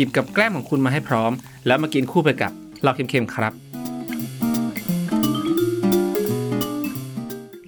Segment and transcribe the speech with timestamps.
[0.00, 1.32] ยิบกับแกล้มของคุณมาให้พร้อม
[1.66, 2.52] แล้วมากินคู่ไปกับ
[2.82, 3.52] เหล้าเค็มๆครับ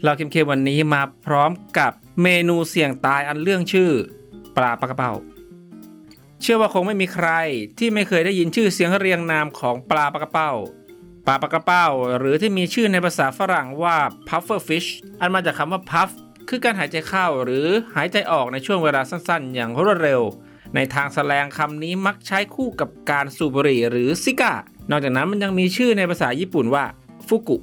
[0.04, 1.92] เราเค็มๆวันนี้มาพร้อมกับ
[2.22, 3.90] เมนูเสี่ยงตายอันเรื่องชื่อ
[4.56, 5.12] ปลาปลากระเป้า
[6.42, 7.28] เชื่อว่าคงไม่มีใคร
[7.78, 10.50] ที่ไม่เคยได้ยินชื่อเสียงเรียงนามของปลาปลากระเป้า
[11.26, 11.86] ปลาปลากระเป้า
[12.18, 13.96] หรือที่มีชื่อในภาษาฝรั่งว่า
[14.28, 14.88] puffer fish
[15.20, 16.10] อันมาจากคำว่า puff
[16.48, 20.22] คือการหายใจเข้าหรือหายใจออกในช่วงเวลาสั้นๆ อย่างรวดเร็ว
[20.74, 24.52] ในทางแสลงคำนี้มักใช้คู่กับการสูบบุหรี่หรือซิก้า
[24.90, 26.84] นอกจากนั้นมันยังมีชื่อในภาษาญี่ปุ่นว่า
[27.28, 27.56] ฟุกุ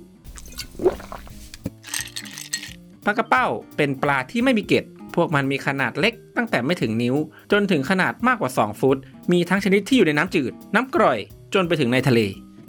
[3.06, 3.46] ปลากระเป้า
[3.78, 7.16] เป็นปลาที่ไม่มีเกล็ดพวกมันมีขนาดเล็กตั้งแต่ไม่ถึงนิ้ว
[7.52, 8.98] จนถึงขนาดมากกว่า 2 ฟุต
[9.32, 11.18] มีทั้งชนิดที่อยู่ในน้ำจืด น้ำกร่อย
[11.54, 12.20] จนไปถึงในทะเล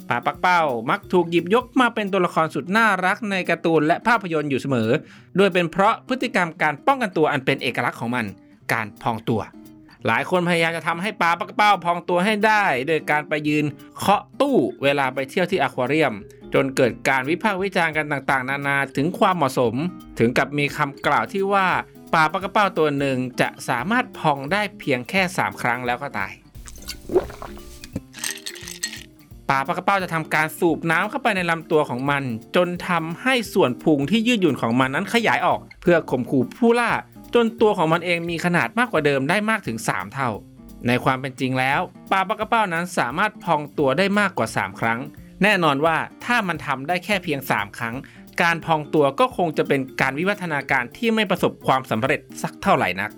[0.09, 4.89] ปลาปักเป้ามักถูกหยิบยกมาเป็นตัวละครสุดน่ารักในการ์ตูนและภาพยนตร์อยู่เสมอ
[5.37, 8.25] โดยเป็นเพราะพฤติกรรมการป้องกันตัวอันเป็นเอกลักษณ์ของมัน
[8.73, 9.41] การพองตัว
[10.07, 13.65] หลายคนพยายามจะทำให้ปลาปักเป้าพองตัวให้ได้ โดยการไปยืน
[13.97, 16.13] เคาะตู้เวลาไปเที่ยวที่อควาเรียม
[16.53, 19.75] จนเกิดการวิพากษ์วิจารณ์กันต่างๆ นานาถึงความเหมาะสม
[20.19, 21.67] ถึงกับมีคำกล่าวที่ว่า
[22.13, 26.31] ปลาปลากระเป้าตัวหนึ่งจะสามารถพองได้เพียงแค่ 3 ครั้งแล้วก็ตาย
[29.49, 32.23] ปลาปลากระเป้าจะทำการสูบน้ำเข้าไปในลำตัวของมัน
[32.55, 36.91] จนทำให้ส่วนพุงที่ยืดหยุ่นของมันนั้นขยายออก เพื่อข่มขู่ผู้ล่า
[37.33, 40.29] จนตัวของมันเองมีขนาดมากกว่าเดิมได้มากถึง 3 เท่า
[40.87, 41.79] ในความเป็นจริงแล้ว
[42.11, 44.99] ปลาปลากระเป้านั้นสามารถพองตัวได้มากกว่า 3 ครั้ง
[45.43, 47.95] แน่นอนว่าถ้ามันทำได้แค่เพียง 3 ครั้ง
[48.41, 53.11] การพองตัวก็คงจะเป็นการวิวัฒนาการที่ไม่ประสบความสำเร็จสักเท่าไหร่นัก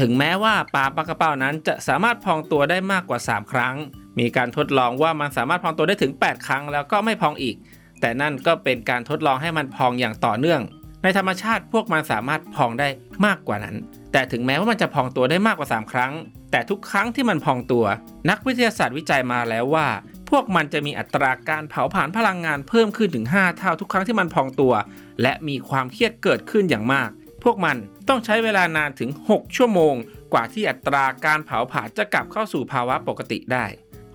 [0.00, 3.74] ถึงแม้ว่าปลาปลากระเป้านั้นจะสามารถพองตัวได้มากกว่า 3 ครั้ง
[4.18, 7.56] มีการทดลองว่ามันสามารถพองตัวได้ถึง 8 ครั้ง แล้วก็ไม่พองอีก
[8.00, 10.60] แต่นั่นก็เป็นการทดลองให้มันพองอย่างต่อเนื่อง
[11.06, 12.88] ในธรรมชาติพวกมันสามารถพองได้
[13.26, 13.76] มากกว่านั้น
[14.12, 16.12] แต่ถึงแม้ว่ามันจะพองตัวได้มากกว่า 3 ครั้ง
[16.50, 17.84] แต่ทุกครั้งที่มันพองตัว
[18.30, 19.88] นักวิทยาศาสตร์วิจัยมาแล้วว่า
[20.30, 24.74] พวกมันจะมีอัตราการเผาผลาญพลังงานเพิ่มขึ้นถึง 5 เท่าทุกครั้งที่มันพองตัว
[25.22, 27.10] และมีความเครียดเกิดขึ้นอย่างมาก
[27.44, 27.76] พวกมัน
[28.08, 29.94] ต้องใช้เวลานานถึง 6 ชั่วโมง
[30.32, 33.64] กว่าที่อัตราการเผาผลาญจะกลับเข้าสู่ภาวะปกติได้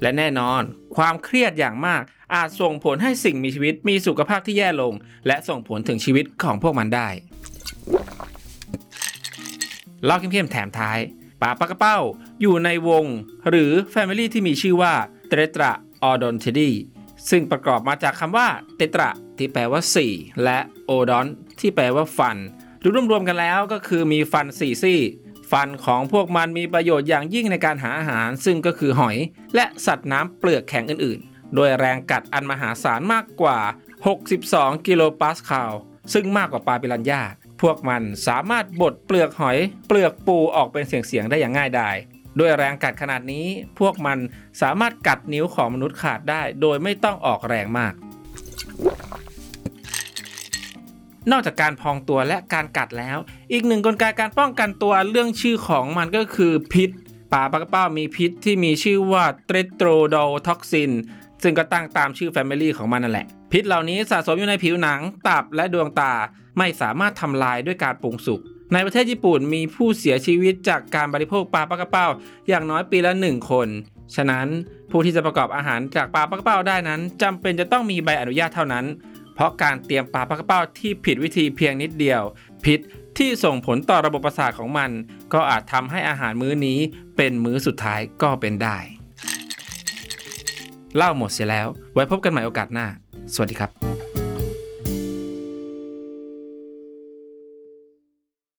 [0.02, 0.64] และแน่นอน
[0.96, 2.04] ความเครียดอย่างมาก
[2.36, 4.94] อาจส่งผลให้สิ่งมีชีวิตมีสุขภาพที่แย่ลง
[5.28, 7.10] และส่งผลถึงชีวิตของพวกมันได้
[10.06, 11.00] เล่าเข้มๆแถมท้าย
[11.42, 11.98] ปลาปากระเป้า
[12.42, 13.06] อยู่ในวง
[13.50, 14.94] หรือ Family ที่มีชื่อว่า
[15.30, 15.72] เตรตรา
[16.04, 16.72] ออดอนเทดี
[17.30, 19.82] ซึ่งประกอบมาจากคำว่าเตตราที่แปลว่า
[20.12, 21.28] 4 และโอดอน
[21.60, 22.38] ที่แปลว่าฟัน
[22.84, 25.00] รือรวมๆกันแล้วก็คือมีฟัน4ซี่
[25.52, 29.18] ฟันของพวกมันมีประโยชน์อย่างยิ่งในการหาอาหาร ซึ่งก็คือหอย
[29.56, 33.60] และสัตว์น้ำเปลือกแข็งอื่นๆ โดยแรงกัดอันมหาศาลมากกว่า
[34.24, 35.72] 62 กิโลปาสคาล
[36.14, 37.22] ซึ่งมากกว่าปลาปิรันย่า
[37.62, 39.58] พวกมันสามารถบดเปลือกหอย
[39.88, 41.96] เปลือกปูออกเป็นเสียงๆได้อย่างง่ายดาย
[42.40, 43.46] ด้วยแรงกัดขนาดนี้
[43.80, 44.18] พวกมัน
[44.62, 47.94] สามารถกัดนิ้วของมนุษย์ขาดได้ โดยไม่ต้องออกแรงมาก
[51.32, 53.18] นอกจากการพองตัวและการกัดแล้ว
[53.52, 56.90] อีกหนึ่งกลไกการป้องกันตัวเลื่องชื่อของมันก็คือพิษ
[57.34, 60.92] ปลาปลากระเป้ามีพิษที่มีชื่อว่า tetrodotoxin
[61.44, 66.14] ซึ่งก็ตั้งตามชื่อ family ของมันนั่นแหละ พิษเหล่านี้สะสมอยู่ในผิวหนัง ตับและดวงตา
[66.58, 68.40] ไม่สามารถทำลายด้วยการปรุงสุก
[68.74, 72.08] ในประเทศญี่ปุ่นมีผู้เสียชีวิตจากการบริโภคปลาปลากระเป้า
[72.50, 73.68] อย่างน้อยปีละหนึ่งคน
[74.16, 74.48] ฉะนั้น
[74.92, 78.86] ผู้ที่จะประกอบอาหารจากปลาปลากระเป้าได้นั้นจำเป็นจะต้องมีใบอนุญาตเท่านั้น
[79.42, 82.22] ราะการเตรียมปลาปลากระเป้าที่ผิดวิธีเพียงนิดเดียว
[82.66, 82.80] พิษ
[83.18, 84.90] ที่ส่งผลต่อระบบประสาทของมัน
[85.34, 86.80] ก็อาจทำให้อาหารมื้อนี้
[87.18, 88.78] เป็นมื้อสุดท้ายก็เป็นได้
[90.96, 92.88] เล่าหมดเสียแล้ว ไว้พบกันใหม่โอกาสหน้า
[93.34, 93.91] สวัสดีครับ